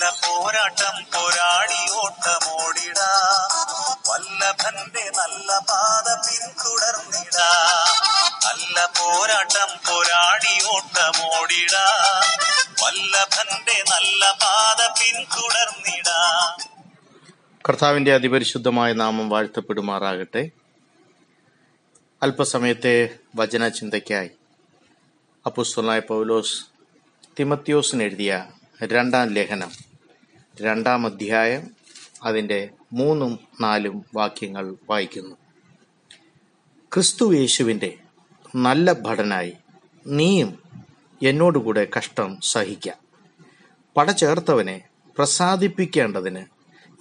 നല്ല 0.00 0.12
പോരാട്ടം 0.12 1.04
പോരാടി 1.14 1.92
ഓട്ടമോടിടാ. 1.92 3.08
വല്ലഭന്റെ 4.10 5.10
നല്ല 5.18 5.58
പാത 5.58 6.14
പിന്തുടർന്നിടാ. 6.14 7.48
നല്ല 8.46 8.86
പോരാട്ടം 8.86 9.68
പോരാടി 9.88 10.68
ഓട്ടമോടിടാ. 10.68 11.84
വല്ലഭന്റെ 12.82 13.84
നല്ല 13.90 14.30
പാത 14.30 14.86
പിന്തുടർന്നിടാ. 14.86 16.56
കർത്താവിന്റെ 17.68 18.14
അതിപരിശുദ്ധമായ 18.14 18.92
നാമം 18.92 19.28
വാഴ്ത്തപ്പെടുമാറാകട്ടെ. 19.28 20.50
അല്പസമയത്തെ 22.22 23.08
വചന 23.36 23.68
ചിന്തയ്ക്കായി 23.68 24.30
അപ്പുസ്തലായ 25.46 25.98
പൗലോസ് 25.98 26.64
തിമത്യോസിന് 27.38 28.02
എഴുതിയ 28.02 28.46
രണ്ടാം 28.84 29.28
ലേഖനം. 29.28 29.89
രണ്ടാം 30.60 31.06
അധ്യായം 31.06 31.70
അതിന്റെ 32.24 32.70
മൂന്നും 32.92 33.38
നാലും 33.60 34.04
വാക്യങ്ങൾ 34.14 34.76
വായിക്കുന്നു. 34.90 35.36
ക്രിസ്തു 36.94 37.32
യേശുവിന്റെ 37.32 37.98
നല്ല 38.56 38.92
ഭടനായി 38.92 39.56
നീയും 40.06 40.58
എന്നോടുകൂടെ 41.22 41.88
കഷ്ടം 41.98 42.38
സഹിക്കാം. 42.42 42.96
പട 43.96 44.10
ചേർത്തവനെ 44.10 44.88
പ്രസാദിപ്പിക്കേണ്ടതിന് 45.16 46.46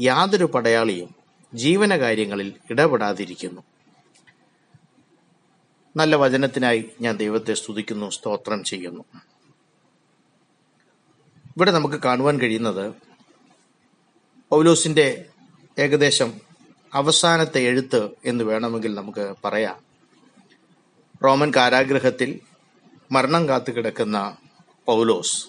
യാതൊരു 0.02 0.46
പടയാളിയും 0.46 1.16
ജീവനകാര്യങ്ങളിൽ 1.54 2.54
ഇടപെടാതിരിക്കുന്നു. 2.70 3.62
നല്ല 5.98 6.16
വചനത്തിനായി 6.16 6.90
ഞാൻ 7.02 7.18
ദൈവത്തെ 7.18 7.54
സ്തുതിക്കുന്നു 7.54 8.10
സ്തോത്രം 8.10 8.64
ചെയ്യുന്നു. 8.64 9.04
ഇവിടെ 11.58 11.72
നമുക്ക് 11.72 11.96
കാണുവാൻ 11.96 12.40
കഴിയുന്നത് 12.40 13.09
പൗലോസിന്റെ 14.52 15.26
ഏകദേശം 15.80 16.34
അവസാനത്തെ 16.94 17.60
എഴുത്ത് 17.62 18.10
എന്ന് 18.26 18.44
വേണമെങ്കിൽ 18.44 18.96
നമുക്ക് 18.96 19.36
പറയാം. 19.46 19.84
റോമൻ 21.24 21.52
കാരാഗ്രഹത്തിൽ 21.56 22.40
മരണം 23.12 23.50
കാത്തു 23.50 23.72
കിടക്കുന്ന 23.72 24.38
പൗലോസ് 24.86 25.48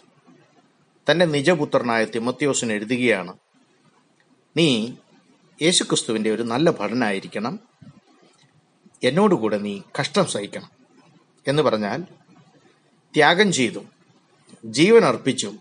തന്റെ 1.11 1.25
നിജപുത്രനായ 1.25 2.05
തിമത്യോസിന് 2.05 2.73
എഴുതുകയാണ് 2.73 3.33
നീ 4.57 4.93
യേശുക്രിസ്തുവിന്റെ 5.63 6.35
ഒരു 6.35 6.43
നല്ല 6.43 6.71
ഭടനായിരിക്കണം. 6.71 7.59
എന്നോടുകൂടെ 9.05 9.59
നീ 9.59 9.81
കഷ്ടം 10.01 10.27
സഹിക്കണം. 10.27 10.71
എന്ന് 11.49 11.63
പറഞ്ഞാൽ 11.63 12.03
ത്യാഗം 13.15 13.53
ചെയ്തും 13.53 13.89
ജീവൻ 14.65 15.05
അർപ്പിച്ചും 15.05 15.61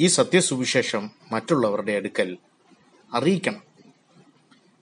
ഈ 0.00 0.06
സത്യസുവിശേഷം 0.06 1.10
മറ്റുള്ളവരുടെ 1.32 1.92
അടുക്കൽ 1.92 2.38
അറിയിക്കണം. 3.14 3.62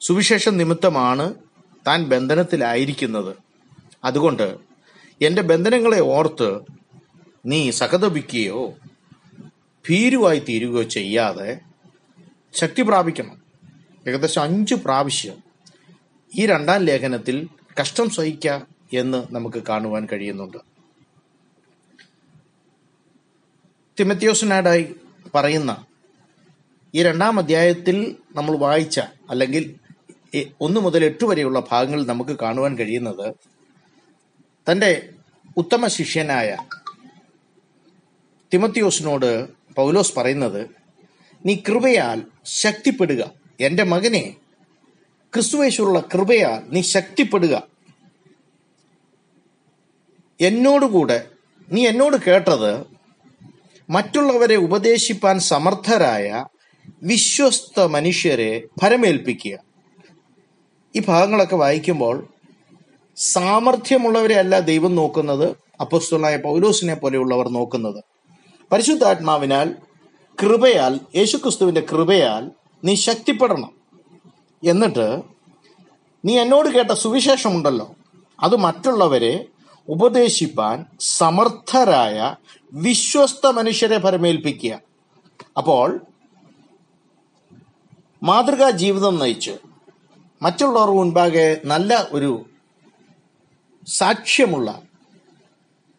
സുവിശേഷം 0.01 0.57
നിമിത്തമാണ് 0.57 1.35
താൻ 1.87 2.05
ബന്ധനത്തിലായിരിക്കുന്നത്. 2.05 3.37
അതുകൊണ്ട് 4.05 4.59
എന്റെ 5.23 5.43
ബന്ധനങ്ങളെ 5.43 6.01
ഓർത്ത് 6.01 6.61
നീ 7.47 7.71
സഹതപിക്കുകയോ 7.71 8.75
ഭീരുവായി 9.89 10.39
തീരുകയോ 10.39 10.83
ചെയ്യാതെ 10.83 11.61
ശക്തി 12.53 12.83
പ്രാപിക്കണം. 12.83 13.43
ഏകദേശം 14.09 14.43
അഞ്ച് 14.43 14.75
പ്രാവശ്യം 14.75 15.37
ഈ 16.39 16.47
രണ്ടാം 16.47 16.81
ലേഖനത്തിൽ 16.81 17.49
കഷ്ടം 17.81 18.11
സഹിക്ക 18.11 18.49
എന്ന് 18.93 19.25
നമുക്ക് 19.31 19.63
കാണുവാൻ 19.69 20.09
കഴിയുന്നുണ്ട്. 20.13 20.57
തിമത്യോസിനാടായി 24.01 24.95
പറയുന്ന 25.35 25.87
ഈ 26.95 27.03
രണ്ടാം 27.03 27.39
അധ്യായത്തിൽ 27.39 28.17
നമ്മൾ 28.35 28.57
വായിച്ച 28.57 29.01
അല്ലെങ്കിൽ 29.31 29.77
ഒന്ന് 30.61 30.81
മുതൽ 30.81 31.05
എട്ട് 31.05 31.25
വരെയുള്ള 31.25 31.61
ഭാഗങ്ങളിൽ 31.73 32.07
നമുക്ക് 32.07 32.31
കാണുവാൻ 32.31 32.79
കഴിയുന്നത് 32.79 33.35
തന്റെ 34.71 35.09
ഉത്തമ 35.57 35.87
ശിഷ്യനായ 35.87 36.57
തിമത്യോസിനോട് 38.55 39.49
പൗലോസ് 39.75 40.15
പറയുന്നത് 40.17 40.71
നീ 41.47 41.55
കൃപയാൽ 41.69 42.23
ശക്തിപ്പെടുക. 42.45 43.33
എന്റെ 43.61 43.83
മകനെ 43.83 44.37
ക്രിസ്തുവേശുള്ള 45.35 46.01
കൃപയാൽ 46.01 46.71
നീ 46.71 46.83
ശക്തിപ്പെടുക. 46.83 47.67
എന്നോടുകൂടെ 50.41 51.29
നീ 51.73 51.87
എന്നോട് 51.87 52.17
കേട്ടത് 52.17 52.85
മറ്റുള്ളവരെ 53.91 54.57
ഉപദേശിപ്പാൻ 54.57 55.39
സമർത്ഥരായ 55.39 56.45
വിശ്വസ്ത 57.03 57.85
മനുഷ്യരെ 57.85 58.63
ഫലമേൽപ്പിക്കുക 58.83 59.59
ഈ 60.97 61.03
ഭാഗങ്ങളൊക്കെ 61.09 61.57
വായിക്കുമ്പോൾ 61.57 62.29
സാമർഥ്യമുള്ളവരെ 63.17 64.35
അല്ല 64.35 64.61
ദൈവം 64.61 64.95
നോക്കുന്നത് 64.95 65.57
അപ്പസ്തുലായ 65.81 66.37
പൗലോസിനെ 66.37 66.95
പോലെയുള്ളവർ 66.95 67.49
നോക്കുന്നത്. 67.49 68.05
പരിശുദ്ധാത്മാവിനാൽ 68.73 69.75
കൃപയാൽ 70.43 71.01
യേശുക്രിസ്തുവിന്റെ 71.17 71.81
കൃപയാൽ 71.81 72.51
നീ 72.85 72.95
ശക്തിപ്പെടണം. 72.95 73.73
എന്നിട്ട് 74.65 75.23
നീ 76.25 76.39
എന്നോട് 76.39 76.69
കേട്ട 76.69 76.91
സുവിശേഷമുണ്ടല്ലോ. 76.91 77.95
അത് 78.41 78.57
മറ്റുള്ളവരെ 78.57 79.45
ഉപദേശിപ്പാൻ 79.89 80.87
സമർത്ഥരായ 81.01 82.37
വിശ്വസ്ത 82.73 83.47
മനുഷ്യരെ 83.47 83.99
പരമേൽപ്പിക്കുക 83.99 84.81
അപ്പോൾ 85.57 86.07
മാതൃകാ 88.23 88.71
ജീവിതം 88.71 89.19
നയിച്ച്. 89.19 89.55
മറ്റുള്ളവർ 90.43 90.91
മുൻപാകെ 90.91 91.61
നല്ല 91.65 92.09
ഒരു 92.11 92.47
സാക്ഷ്യമുള്ള 93.87 94.83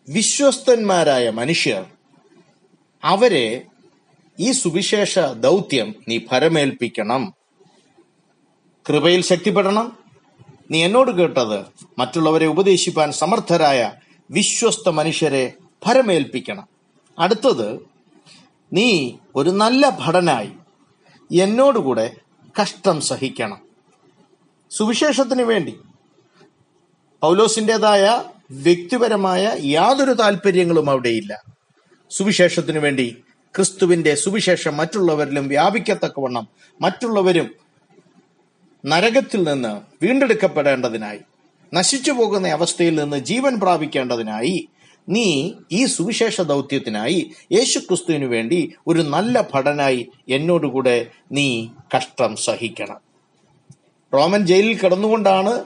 വിശ്വസ്തന്മാരായ 0.10 1.30
മനുഷ്യർ 1.30 1.86
അവരെ 3.04 3.66
ഈ 4.40 4.52
സുവിശേഷ 4.52 5.20
ദൗത്യം 5.20 5.96
നീ 6.08 6.20
ഫരമേൽപ്പിക്കണം 6.32 7.34
കൃപയിൽ 8.90 9.22
ശക്തിപ്പെടണം. 9.22 9.98
നീ 10.72 10.84
എന്നോട് 10.84 11.12
കേട്ടത് 11.12 11.66
മറ്റുള്ളവരെ 12.00 12.46
ഉപദേശിപ്പാൻ 12.46 13.12
സമർത്ഥരായ 13.12 13.92
വിശ്വസ്ത 14.30 14.90
മനുഷ്യരെ 14.90 15.54
ഫരമേൽപ്പിക്കണം 15.86 16.68
അടുത്തത് 17.20 17.80
നീ 18.74 19.14
ഒരു 19.36 19.50
നല്ല 19.50 19.90
ഭടനായി 19.90 20.52
എന്നോടുകൂടെ 21.32 22.16
കഷ്ടം 22.62 23.02
സഹിക്കണം. 23.02 23.62
സുവിശേഷത്തിന് 24.72 25.42
വേണ്ടി 25.42 25.78
പൗലോസിന്റെതായ 27.22 28.24
വ്യക്തിപരമായ 28.52 29.56
യാതൊരു 29.60 30.12
താല്പര്യങ്ങളും 30.12 30.90
അവിടെയില്ല. 30.90 31.44
സുവിശേഷത്തിനു 32.10 32.80
വേണ്ടി 32.80 33.18
ക്രിസ്തുവിന്റെ 33.56 34.16
സുവിശേഷം 34.16 34.78
മറ്റുള്ളവരിലും 34.78 35.48
വ്യാപിക്കത്തക്കവണ്ണം 35.48 36.48
മറ്റുള്ളവരും 36.82 37.50
നരകത്തിൽ 38.86 39.44
നിന്ന് 39.44 40.06
വീണ്ടെടുക്കപ്പെടേണ്ടതിനായി 40.06 41.20
നശിച്ചു 41.74 42.12
പോകുന്ന 42.12 42.48
അവസ്ഥയിൽ 42.48 42.96
നിന്ന് 42.96 43.18
ജീവൻ 43.18 43.60
പ്രാപിക്കേണ്ടതിനായി 43.60 44.68
നീ 45.10 45.52
ഈ 45.72 45.86
സുവിശേഷ 45.86 46.42
ദൗത്യത്തിനായി 46.42 47.32
യേശുക്രിസ്തുവിനു 47.52 48.26
വേണ്ടി 48.26 48.74
ഒരു 48.88 49.02
നല്ല 49.02 49.48
ഭടനായി 49.54 50.10
എന്നോടുകൂടെ 50.30 51.08
നീ 51.32 51.68
കഷ്ടം 51.96 52.36
സഹിക്കണം. 52.36 53.00
റോമൻ 54.14 54.46
ജയിലിൽ 54.46 54.80
കിടന്നുകൊണ്ടാണ് 54.80 55.66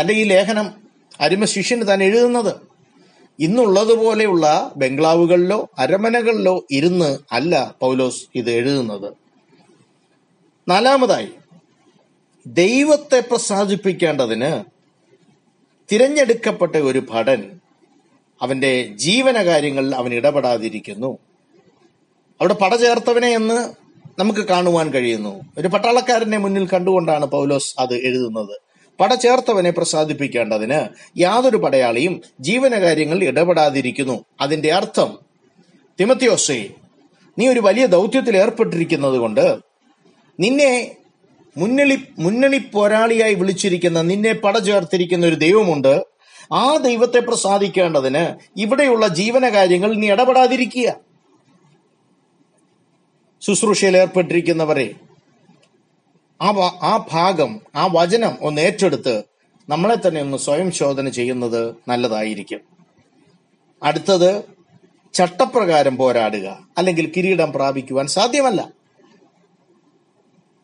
തന്റെ 0.00 0.14
ഈ 0.14 0.24
ലേഖനം 0.24 0.74
അരുമ 1.20 1.44
ശിഷ്യന് 1.44 1.88
താൻ 1.88 2.02
എഴുതുന്നത്. 2.02 2.54
ഇന്നുള്ളതുപോലെയുള്ള 3.38 4.72
ബംഗ്ലാവുകളിലോ 4.76 5.70
അരമനകളിലോ 5.78 6.64
ഇരുന്ന് 6.70 7.18
അല്ല 7.32 7.74
പൗലോസ് 7.80 8.24
ഇത് 8.34 8.50
എഴുതുന്നത്. 8.50 9.14
നാലാമതായി 10.68 11.28
ദൈവത്തെ 12.46 13.20
പ്രസാദിപ്പിക്കേണ്ടതിന് 13.20 14.64
തിരഞ്ഞെടുക്കപ്പെട്ട 15.92 16.76
ഒരു 16.76 17.02
ഭടൻ 17.10 17.57
അവന്റെ 18.42 18.82
ജീവനകാര്യങ്ങളിൽ 18.82 19.94
അവൻ 19.94 20.14
ഇടപെടാതിരിക്കുന്നു. 20.14 21.18
അവിടെ 22.40 22.54
പട 22.54 22.76
ചേർത്തവനെ 22.76 23.28
എന്ന് 23.28 23.88
നമുക്ക് 24.20 24.40
കാണുവാൻ 24.40 24.90
കഴിയുന്നു. 24.90 25.40
ഒരു 25.58 25.68
പട്ടാളക്കാരനെ 25.68 26.38
മുന്നിൽ 26.38 26.68
കണ്ടുകൊണ്ടാണ് 26.68 27.26
പൗലോസ് 27.26 27.74
അത് 27.78 27.94
എഴുതുന്നത്. 27.94 28.60
പട 29.00 29.14
ചേർത്തവനെ 29.14 29.70
പ്രസാദിപ്പിക്കേണ്ടതിന് 29.70 30.88
യാതൊരു 31.18 31.56
പടയാളിയും 31.56 32.20
ജീവനകാര്യങ്ങളിൽ 32.40 33.24
ഇടപെടാതിരിക്കുന്നു. 33.24 34.24
അതിന്റെ 34.40 34.72
അർത്ഥം 34.72 35.18
തിമത്തിയോസേ 36.00 36.70
നീ 37.38 37.48
ഒരു 37.48 37.60
വലിയ 37.60 37.86
ദൗത്യത്തിൽ 37.86 38.36
ഏർപ്പെട്ടിരിക്കുന്നത് 38.36 39.14
കൊണ്ട് 39.14 39.56
നിന്നെ 40.40 40.96
മുന്നണി 41.56 41.98
മുന്നണി 42.18 42.58
പോരാളിയായി 42.58 43.34
വിളിച്ചിരിക്കുന്ന 43.34 44.02
നിന്നെ 44.02 44.32
പട 44.32 44.58
ചേർത്തിരിക്കുന്ന 44.58 45.26
ഒരു 45.26 45.34
ദൈവമുണ്ട്. 45.34 46.02
ആ 46.52 46.76
ദൈവത്തെ 46.76 47.18
പ്രസാദിക്കേണ്ടതിന് 47.18 48.38
ഇവിടെയുള്ള 48.56 49.08
ജീവനകാര്യങ്ങൾ 49.08 49.94
നീ 49.94 50.10
ഇടപെടാതിരിക്കുക. 50.10 50.96
ശുശ്രൂഷയിൽ 53.40 53.96
ഏർപ്പെട്ടിരിക്കുന്നവരെ 53.96 54.94
ആ 56.42 56.48
ആ 56.82 57.06
ഭാഗം 57.12 57.60
ആ 57.76 57.88
വചനം 57.92 58.38
ഒന്ന് 58.40 58.60
ഏറ്റെടുത്ത് 58.60 59.22
നമ്മളെ 59.68 60.08
തന്നെ 60.08 60.20
ഒന്ന് 60.20 60.36
സ്വയം 60.36 60.72
ശോധന 60.72 61.08
ചെയ്യുന്നത് 61.08 61.74
നല്ലതായിരിക്കും. 61.88 62.60
അടുത്തത് 63.82 64.44
ചട്ടപ്രകാരം 65.14 65.96
പോരാടുക 65.96 66.58
അല്ലെങ്കിൽ 66.78 67.12
കിരീടം 67.16 67.52
പ്രാപിക്കുവാൻ 67.52 68.06
സാധ്യമല്ല. 68.06 68.77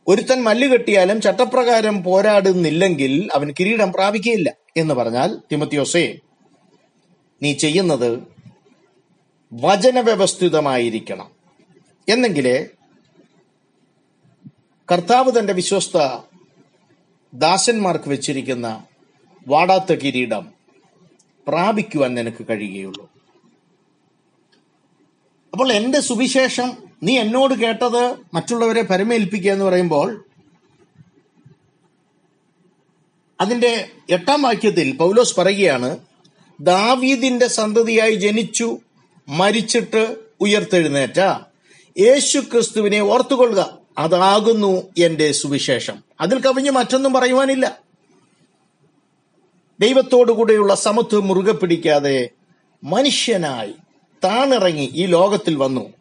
ഒരുത്തൻ 0.08 0.42
മല്ല് 0.42 0.68
കെട്ടിയാലും 0.68 1.20
ചട്ടപ്രകാരം 1.20 2.02
പോരാടുന്നില്ലെങ്കിൽ 2.02 3.28
അവൻ 3.34 3.54
കിരീടം 3.60 3.92
പ്രാപിക്കുകയില്ല 3.92 4.56
എന്ന് 4.76 4.94
പറഞ്ഞാൽ 4.94 5.38
തിമത്തിയോസേ 5.52 6.18
നീ 7.42 7.52
ചെയ്യുന്നത് 7.52 8.22
വചനവ്യവസ്ഥിതമായിരിക്കണം. 9.52 11.30
എന്നെങ്കിലേ 12.08 12.66
കർത്താവ് 14.92 15.38
തന്റെ 15.38 15.52
വിശ്വസ്ത 15.52 16.22
ദാസന്മാർക്ക് 17.34 18.08
വെച്ചിരിക്കുന്ന 18.08 18.84
വാടാത്ത 19.48 19.92
കിരീടം 19.92 20.52
പ്രാപിക്കുവാൻ 21.48 22.14
നിനക്ക് 22.14 22.46
കഴിയുകയുള്ളൂ. 22.50 23.10
അപ്പോൾ 25.52 25.72
എന്റെ 25.72 26.00
സുവിശേഷം 26.00 26.83
നീ 27.02 27.18
എന്നോട് 27.18 27.54
കേട്ടത് 27.54 28.14
മറ്റുള്ളവരെ 28.34 28.82
പരമേൽപ്പിക്കുക 28.82 29.52
എന്ന് 29.52 29.64
പറയുമ്പോൾ 29.64 30.24
അതിന്റെ 33.40 33.88
എട്ടാം 34.10 34.42
വാക്യത്തിൽ 34.42 34.96
പൗലോസ് 34.96 35.40
പറയുകയാണ് 35.40 35.98
ദാവീദിന്റെ 36.60 37.46
സന്തതിയായി 37.46 38.14
ജനിച്ചു 38.14 38.78
മരിച്ചിട്ട് 39.28 40.16
ഉയർത്തെഴുന്നേറ്റ. 40.40 41.20
യേശു 41.98 42.38
ക്രിസ്തുവിനെ 42.38 43.00
ഓർത്തുകൊള്ളുക. 43.00 43.78
അതാകുന്നു 43.98 44.82
എന്റെ 44.98 45.32
സുവിശേഷം. 45.32 46.04
അതിൽ 46.20 46.40
കവിഞ്ഞ് 46.40 46.70
മറ്റൊന്നും 46.70 47.12
പറയുവാനില്ല. 47.12 47.80
ദൈവത്തോടുകൂടെയുള്ള 49.80 50.74
സമത്വം 50.74 51.26
മുറുകെ 51.26 51.52
പിടിക്കാതെ 51.52 52.30
മനുഷ്യനായി 52.84 53.74
താണിറങ്ങി 54.24 54.90
ഈ 54.94 55.06
ലോകത്തിൽ 55.06 55.56
വന്നു. 55.56 55.92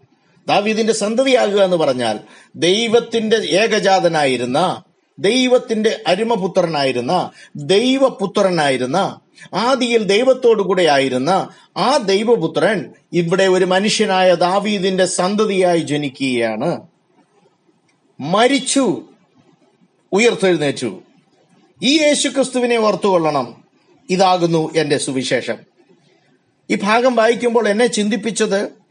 ദാവീദിന്റെ 0.48 0.94
സന്തതിയാകുക 0.94 1.62
എന്ന് 1.62 1.78
പറഞ്ഞാൽ 1.78 2.20
ദൈവത്തിന്റെ 2.56 3.38
ഏകജാതനായിരുന്ന 3.38 4.84
ദൈവത്തിന്റെ 5.20 6.04
അരുമപുത്രനായിരുന്ന 6.08 7.32
ദൈവപുത്രനായിരുന്ന 7.56 9.20
ആദിയിൽ 9.54 10.04
ദൈവത്തോടുകൂടെ 10.04 10.84
ആയിരുന്ന 10.84 11.50
ആ 11.78 11.98
ദൈവപുത്രൻ 11.98 12.94
ഇവിടെ 13.14 13.44
ഒരു 13.44 13.66
മനുഷ്യനായ 13.66 14.34
ദാവീദിന്റെ 14.34 15.06
സന്തതിയായി 15.06 15.80
ജനിക്കുകയാണ്. 15.80 16.82
മരിച്ചു. 18.20 19.02
ഉയർത്തെഴുന്നേറ്റു. 20.12 21.04
ഈ 21.84 22.02
യേശുക്രിസ്തുവിനെ 22.02 22.78
ഓർത്തുകൊള്ളണം. 22.78 23.64
ഇതാകുന്നു 24.10 24.72
എന്റെ 24.76 24.98
സുവിശേഷം. 24.98 25.58
ഈ 26.72 26.76
ഭാഗം 26.76 27.16
വായിക്കുമ്പോൾ 27.16 27.68
എന്നെ 27.68 27.88
ചിന്തിപ്പിച്ചത് 27.88 28.83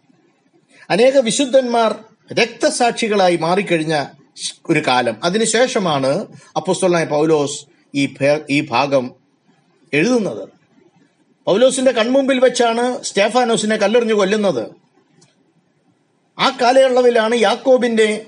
അനേക 0.92 1.18
വിശുദ്ധന്മാർ 1.18 2.04
രക്തസാക്ഷികളായി 2.32 3.36
മാറിക്കഴിഞ്ഞ 3.36 4.04
ഒരു 4.70 4.82
കാലം. 4.86 5.24
അതിനുശേഷമാണ് 5.24 6.26
അപ്പുസ്തലനായ 6.56 7.04
പൗലോസ് 7.04 7.66
ഈ 7.94 8.14
ഈ 8.50 8.66
ഭാഗം 8.66 9.14
എഴുതുന്നത്. 9.92 10.48
പൗലോസിന്റെ 11.46 11.92
കൺമുമ്പിൽ 11.92 12.38
വെച്ചാണ് 12.38 13.02
സ്റ്റേഫാനോസിനെ 13.02 13.76
കല്ലെറിഞ്ഞു 13.76 14.14
കൊല്ലുന്നത്. 14.14 14.68
ആ 16.38 16.58
കാലയളവിലാണ് 16.60 17.34
യാക്കോബിന്റെ 17.34 18.26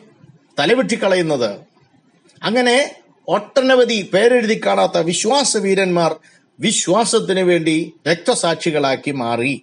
തലവെട്ടിക്കളയുന്നത്. 0.59 1.51
അങ്ങനെ 2.43 2.97
ഒട്ടനവധി 3.29 4.11
പേരെഴുതി 4.15 4.61
കാണാത്ത 4.67 4.99
വിശ്വാസ 4.99 5.57
വീരന്മാർ 5.57 6.17
വിശ്വാസത്തിന് 6.61 7.41
വേണ്ടി 7.41 7.93
രക്തസാക്ഷികളാക്കി 8.11 9.11
മാറി. 9.11 9.63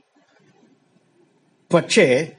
പക്ഷേ 1.74 2.31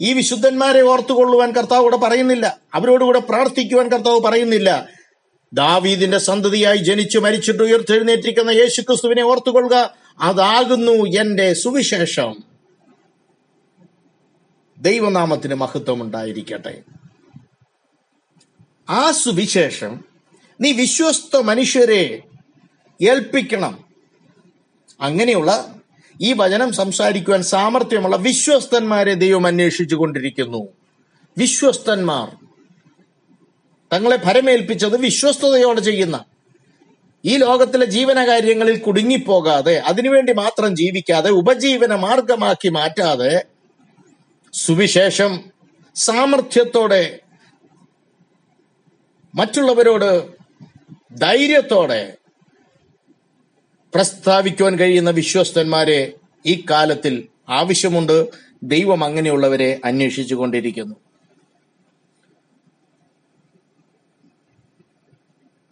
ഈ 0.00 0.12
വിശുദ്ധന്മാരെ 0.12 0.80
ഓർത്തുകൊള്ളുവാൻ 0.80 1.52
കർത്താവ് 1.52 1.82
കൂടെ 1.82 1.96
പറയുന്നില്ല. 1.96 2.60
അവരോടുകൂടെ 2.74 3.18
പ്രാർത്ഥിക്കുവാൻ 3.18 3.88
കർത്താവ് 3.88 4.20
പറയുന്നില്ല. 4.20 4.88
ദാവീദിന്റെ 5.52 6.18
സന്തതിയായി 6.18 6.76
ജനിച്ചു 6.76 7.18
മരിച്ചിട്ട് 7.18 7.62
ഉയർത്തെഴുന്നേറ്റിരിക്കുന്ന 7.62 8.50
യേശുക്രിസ്തുവിനെ 8.50 9.22
ഓർത്തുകൊള്ളുക. 9.22 9.94
അതാകുന്നു 10.20 10.92
എന്റെ 10.92 11.52
സുവിശേഷം. 11.52 12.44
ദൈവനാമത്തിന് 14.78 15.54
മഹത്വം 15.54 16.02
ഉണ്ടായിരിക്കട്ടെ 16.02 16.82
ആ 18.90 19.10
സുവിശേഷം 19.10 20.04
നീ 20.60 20.72
വിശ്വസ്ത 20.72 21.36
മനുഷ്യരെ 21.36 22.22
ഏൽപ്പിക്കണം. 23.02 23.84
അങ്ങനെയുള്ള 25.00 25.75
ഈ 26.20 26.32
വചനം 26.32 26.72
സംസാരിക്കുവാൻ 26.72 27.42
സാമർഥ്യമുള്ള 27.42 28.16
വിശ്വസ്തന്മാരെ 28.16 29.14
ദൈവം 29.14 29.46
അന്വേഷിച്ചു 29.46 29.96
കൊണ്ടിരിക്കുന്നു. 29.96 30.68
വിശ്വസ്തന്മാർ. 31.38 32.36
തങ്ങളെ 33.92 34.16
ഭരമേൽപ്പിച്ചത് 34.16 34.96
വിശ്വസ്തയോടെ 34.96 35.80
ചെയ്യുന്ന. 35.80 36.24
ഈ 37.24 37.36
ലോകത്തിലെ 37.36 37.86
ജീവനകാര്യങ്ങളിൽ 37.86 38.78
കുടുങ്ങിപ്പോകാതെ 38.78 39.76
അതിനുവേണ്ടി 39.76 40.32
മാത്രം 40.32 40.76
ജീവിക്കാതെ 40.76 41.30
ഉപജീവന 41.30 41.94
മാർഗമാക്കി 41.94 42.68
മാറ്റാതെ 42.68 43.44
സുവിശേഷം 44.52 45.44
സാമർഥ്യത്തോടെ 45.94 47.20
മറ്റുള്ളവരോട് 49.34 50.28
ധൈര്യത്തോടെ 51.16 52.14
പ്രസ്താവിക്കുവാൻ 53.96 54.74
കഴിയുന്ന 54.78 55.10
വിശ്വസ്തന്മാരെ 55.10 56.00
ഈ 56.46 56.54
കാലത്തിൽ 56.70 57.14
ആവശ്യമുണ്ട് 57.48 58.16
ദൈവം 58.62 59.04
അങ്ങനെയുള്ളവരെ 59.04 59.80
അന്വേഷിച്ചു 59.84 60.34
കൊണ്ടിരിക്കുന്നു 60.34 60.96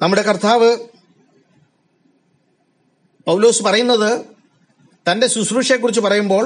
നമ്മുടെ 0.01 0.23
കർത്താവ് 0.23 0.71
പൗലോസ് 3.27 3.63
പറയുന്നത് 3.63 4.11
തന്റെ 5.07 5.27
ശുശ്രൂഷയെക്കുറിച്ച് 5.27 6.01
പറയുമ്പോൾ 6.01 6.45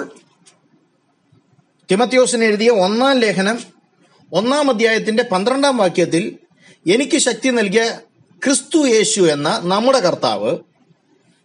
തിമത്യോസിന് 1.89 2.45
എഴുതിയ 2.45 2.71
ഒന്നാം 2.71 3.19
ലേഖനം 3.19 3.59
ഒന്നാം 4.33 4.71
അധ്യായത്തിന്റെ 4.71 5.23
പന്ത്രണ്ടാം 5.23 5.77
വാക്യത്തിൽ 5.77 6.25
എനിക്ക് 6.87 7.19
ശക്തി 7.19 7.51
നൽകിയ 7.51 7.85
ക്രിസ്തു 8.43 8.87
യേശു 8.87 9.21
എന്ന 9.21 9.49
നമ്മുടെ 9.65 10.01
കർത്താവ് 10.01 10.51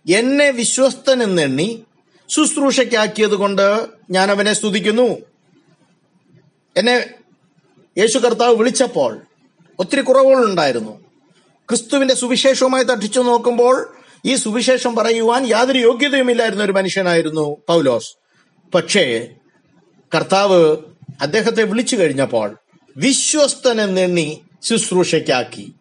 എന്നെ 0.09 0.51
വിശ്വസ്തൻ 0.51 1.23
എന്നെണ്ണി 1.23 1.83
ശുശ്രൂഷയ്ക്കാക്കിയത് 2.29 3.35
കൊണ്ട് 3.35 3.87
ഞാൻ 4.11 4.31
അവനെ 4.31 4.53
സ്തുതിക്കുന്നു. 4.53 5.17
എന്നെ 6.77 7.09
യേശു 7.97 8.17
കർത്താവ് 8.17 8.55
വിളിച്ചപ്പോൾ 8.55 9.21
ഒത്തിരി 9.79 10.01
കുറവുകളുണ്ടായിരുന്നു. 10.01 10.99
ക്രിസ്തുവിന്റെ 11.69 12.15
സുവിശേഷവുമായി 12.15 12.83
തട്ടിച്ചു 12.83 13.19
നോക്കുമ്പോൾ 13.19 13.95
ഈ 14.25 14.35
സുവിശേഷം 14.35 14.95
പറയുവാൻ 14.95 15.47
യാതൊരു 15.47 15.79
യോഗ്യതയുമില്ലായിരുന്ന 15.79 16.63
ഒരു 16.63 16.71
മനുഷ്യനായിരുന്നു 16.71 17.57
പൗലോസ്. 17.67 18.15
പക്ഷേ 18.73 19.29
കർത്താവ് 20.15 20.77
അദ്ദേഹത്തെ 21.21 21.63
വിളിച്ചു 21.63 21.95
കഴിഞ്ഞപ്പോൾ 21.95 22.57
വിശ്വസ്തനെന്നെണ്ണി 22.97 24.41
ശുശ്രൂഷയ്ക്കാക്കി. 24.63 25.73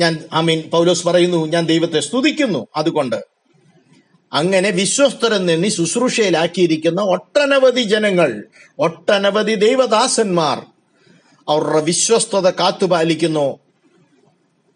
ഞാൻ 0.00 0.24
ആമീൻ 0.32 0.62
പൗലോസ് 0.70 1.06
പറയുന്നു 1.06 1.46
ഞാൻ 1.46 1.66
ദൈവത്തെ 1.66 2.00
സ്തുതിക്കുന്നു. 2.00 2.66
അതുകൊണ്ട് 2.76 3.24
അങ്ങനെ 4.32 4.70
വിശ്വസ്തരെന്നെണ്ണി 4.70 5.68
ശുശ്രൂഷയിലാക്കിയിരിക്കുന്ന 5.68 7.02
ഒട്ടനവധി 7.02 7.82
ജനങ്ങൾ 7.82 8.44
ഒട്ടനവധി 8.78 9.54
ദൈവദാസന്മാർ 9.54 10.66
അവരുടെ 11.48 11.80
വിശ്വസ്തത 11.80 12.50
കാത്തുപാലിക്കുന്നു. 12.50 13.58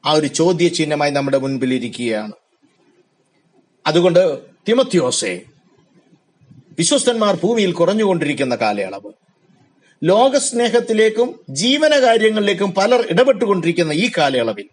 ആ 0.06 0.12
ഒരു 0.12 0.26
ചോദ്യചിഹ്നമായി 0.26 1.10
നമ്മുടെ 1.10 1.38
മുൻപിൽ 1.38 1.74
ഇരിക്കുകയാണ്. 1.74 2.32
അതുകൊണ്ട് 3.86 4.38
തിമത്യോസെ 4.68 5.40
വിശ്വസ്തന്മാർ 6.78 7.38
ഭൂമിയിൽ 7.42 7.72
കുറഞ്ഞുകൊണ്ടിരിക്കുന്ന 7.72 8.54
കാലയളവ് 8.54 9.12
ലോകസ്നേഹത്തിലേക്കും 10.04 11.40
ജീവനകാര്യങ്ങളിലേക്കും 11.50 12.74
പലർ 12.74 13.06
ഇടപെട്ടുകൊണ്ടിരിക്കുന്ന 13.10 13.92
ഈ 13.92 14.10
കാലയളവിൽ 14.18 14.68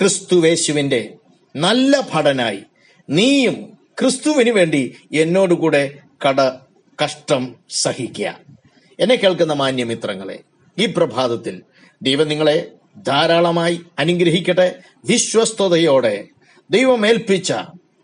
ക്രിസ്തുവേശുവിന്റെ 0.00 1.14
നല്ല 1.56 2.08
ഭടനായി. 2.14 2.58
നീയും 3.10 3.78
ക്രിസ്തുവിന് 4.00 4.50
വേണ്ടി 4.50 4.96
എന്നോടുകൂടെ 5.14 5.94
കട 6.28 6.40
കഷ്ടം 7.04 7.54
സഹിക്കുക. 7.70 8.40
എന്നെ 9.00 9.14
കേൾക്കുന്ന 9.14 9.52
മാന്യമിത്രങ്ങളെ 9.52 10.38
ഈ 10.78 10.86
പ്രഭാതത്തിൽ 10.86 11.62
ദൈവം 12.02 12.28
നിങ്ങളെ 12.28 12.72
ധാരാളമായി 13.06 13.80
അനുഗ്രഹിക്കട്ടെ. 13.98 14.80
വിശ്വസ്തയോടെ 15.04 16.28
ദൈവം 16.70 17.06
ഏൽപ്പിച്ച 17.06 17.52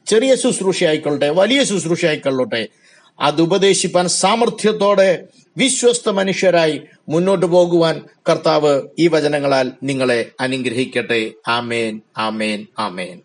ചെറിയ 0.07 0.35
ശുശ്രൂഷ 0.35 0.85
ആയിക്കൊള്ളട്ടെ 0.85 1.29
വലിയ 1.29 1.65
ശുശ്രൂഷ 1.65 2.05
ആയിക്കൊള്ളട്ടെ 2.05 2.69
അത് 3.21 3.43
ഉപദേശിപ്പാൻ 3.43 4.09
സാമർഥ്യത്തോടെ 4.09 5.25
വിശ്വസ്ത 5.57 6.11
മനുഷ്യരായി 6.11 6.81
മുന്നോട്ടു 7.09 7.47
പോകുവാൻ 7.47 8.03
കർത്താവ് 8.29 8.83
ഈ 8.99 9.09
വചനങ്ങളാൽ 9.09 9.73
നിങ്ങളെ 9.83 10.31
അനുഗ്രഹിക്കട്ടെ. 10.41 11.31
ആമേൻ 11.49 12.01
ആമേൻ 12.19 12.67
ആമേൻ. 12.79 13.23